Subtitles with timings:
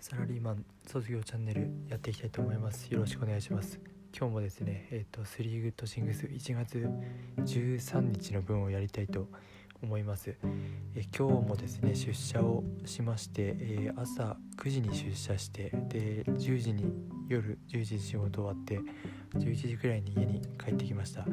[0.00, 2.86] サラリーマン卒業チャンネルやっていきたいと思います。
[2.86, 3.80] よろしくお願いします。
[4.16, 6.88] 今日もですねえっ、ー、とスリーグッドシングス1月
[7.38, 9.28] 13日の分をやりたいと
[9.82, 10.36] 思います、
[10.94, 16.92] え今日もですね出社をしまして、えー、朝9時に出社してで10時に
[17.28, 18.80] 夜11時仕事終わって
[19.38, 21.26] 11時くらいに家に帰ってきました。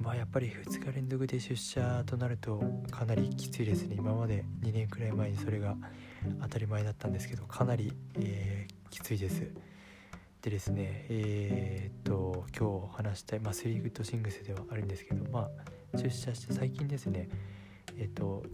[0.00, 3.96] まあやっぱり2日連続で出社となるとかなりきついですね。
[3.96, 5.76] 今まで2年くらい前にそれが
[6.42, 9.52] 当たり前だったんですけどかなり、えー、きついです。
[10.42, 15.48] でですねえー、っと今日話したいまあスリーグッドシングスではあるんですけどま
[15.94, 17.28] あ出社して最近ですね
[17.98, 18.44] えっと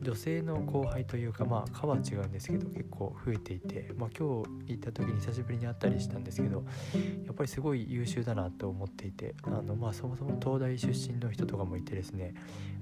[0.00, 6.64] 女性の後輩というかまあ科は違うんですけど結構増えていて、まあ、今日行った時に久しぶりに会ったりしたんですけど
[7.26, 12.34] やっぱりすごい優秀だなと思っていてあの、まあ、そもそも東大出身の人とかもいてですね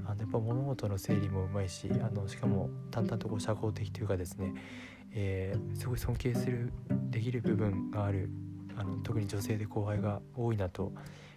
[0.04, 4.52] あのやっぱ物事の整理もうまいしあのしかも淡々とこう社交的というかですね、
[5.12, 6.70] えー、すごい尊敬する
[7.10, 8.28] できる部分がある
[8.76, 10.92] あの特に女性で後輩が多いなと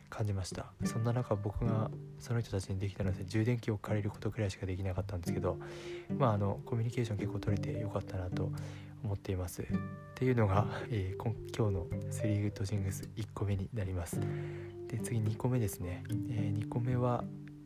[0.10, 0.68] 感じました。
[0.86, 5.58] そんな中僕がその人たちにできたので充電器を借りることくらいしかできなかったんですけど
[6.18, 8.52] まああのコミュニケーション結構取れてよかったなと
[9.04, 9.62] 思っています。
[9.62, 9.66] っ
[10.16, 11.22] ていうのが、えー、
[11.56, 14.20] 今日のスリーグッドシングス1個目になります。
[14.88, 17.24] で次2個目ですね、えー、2個目は、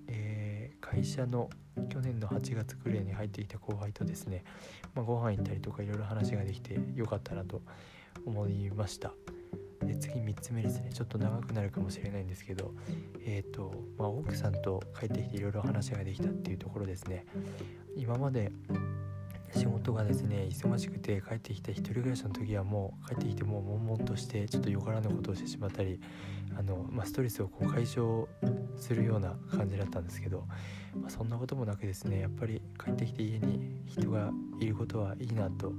[0.08, 1.50] えー、会社の
[1.90, 4.44] 去年の8月くらいに入ってきた後輩とですね、
[4.94, 7.62] まあ、ご飯行ったりとかいろいろ話ができてよかったなと
[8.26, 9.14] 思いました。
[9.86, 10.92] で次3つ目ですね。
[10.94, 12.74] ちょっと長くなるかもしれないんですけど
[13.26, 17.26] えっ、ー、と、まあ、奥さんと帰ってきていろいろ話ができたっていうところですね。
[17.96, 18.52] 今まで
[19.56, 26.00] 仕事がですね忙しくて帰ってきた一人暮らしの時はもう帰ってきてもう悶々としてちょっとよからぬことをしてしまったり
[26.58, 28.28] あの、まあ、ストレスをこう解消
[28.78, 30.46] するような感じだったんですけど、
[31.00, 35.74] まあ、そんなこともなくですねやっぱり帰ってきて家に人がいることはいいなと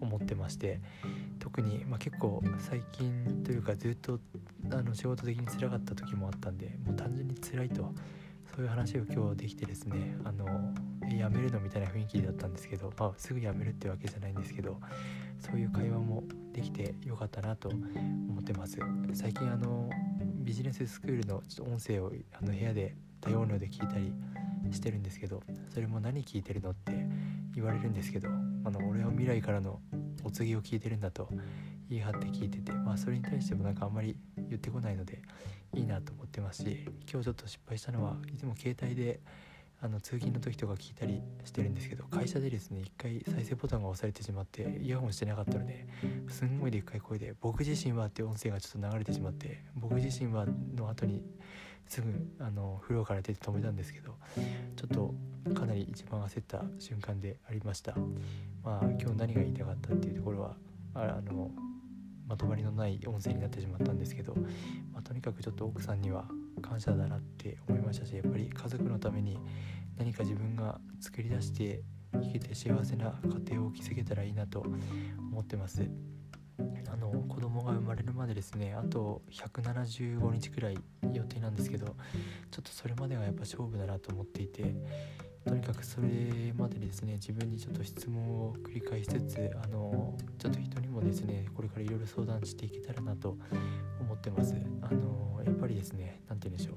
[0.00, 0.80] 思ってまして
[1.44, 4.18] 特に、まあ、結構最近というかずっと
[4.72, 7.92] あの仕事的につらかった時もあったんでもう単純に辛いと
[8.56, 10.46] そういう話を今日できてですねあの
[11.06, 14.80] 辞めるのみたいな雰囲気だったんですけど、まあ、すぐ辞めるってわけじゃないんですけど
[15.38, 18.78] そういう会話もできてよかったなと思ってます。
[19.12, 19.90] 最近あの
[20.38, 24.14] ビジネススクールのちょっと音声をあの部屋で多音量で聞いたり
[24.72, 25.42] してるんですけど
[25.72, 26.92] それも何聞いてるのって
[27.54, 29.80] 言われるんですけどあの俺は未来からの
[30.24, 31.28] お告げを聞いてるんだと
[31.88, 35.20] 言い張って聞いててまあそれに対してもなんかあんまり言ってこないので
[35.74, 39.20] いいなと思ってますし今日ちょっと失敗したのはいつも携帯で
[39.80, 45.86] あの通勤の時とか聞いたりしてるんですけど会社でですね一回再生ボタンが押されてしまってイヤホンしてなかったので
[46.28, 51.22] すんごいでっかい声で「僕自身は」って音声がちょっと流れてしまって「僕自身は」の後に
[51.86, 52.08] すぐ
[52.40, 54.16] あの風呂から出て止めたんですけど
[54.76, 55.14] ちょっと
[55.54, 57.94] かなり一番焦った瞬間でありました。
[58.62, 60.56] まあ今日何が言いたかったっていうところは
[60.94, 61.50] あの
[62.26, 64.34] まとまりのない音声になってしまったんですけど、
[64.92, 66.26] まあ、とにかくちょっと奥さんには
[66.62, 69.38] 感謝だなって思いましたしやっぱり家族のために
[69.96, 71.82] 何か自分が作り出して
[72.12, 74.60] 生きて幸せな家庭を築けたらいいなと
[75.30, 75.88] 思ってます。
[76.92, 80.78] あの子供が生まれるまでですねあと175日くらい
[81.12, 81.92] 予定なんですけどちょ
[82.60, 84.72] っとそれまでがやっぱ勝負だなと思っていて
[85.44, 86.08] とにかくそれ
[86.56, 90.16] までですね自分にちょっと質問を繰り返しつつあの
[91.74, 93.36] からいろいろ相談していけたらなと
[94.00, 94.54] 思ってます。
[94.82, 96.76] あのやっぱりですね何て言うんでしょう。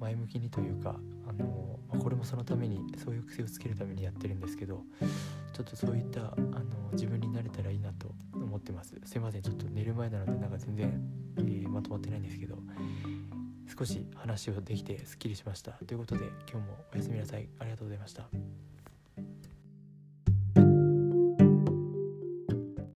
[0.00, 0.96] 前向きにというか
[1.28, 4.82] あの、まこれもそのためにそういう癖をつけるためにやってるんですけど
[5.52, 8.96] ちょっとそういったあの自分になれたらいいなと思ってます。
[9.04, 9.42] すいません。
[9.42, 11.00] ちょっと寝る前なのでなんか全然、
[11.38, 12.58] えー、まとまってないんですけど
[13.78, 15.72] 少し話をできてすっきりしました。
[15.72, 17.48] ということで今日もおやすみなさい。
[17.58, 18.28] ありがとうございました。